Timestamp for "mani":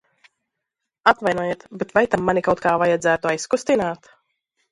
2.29-2.43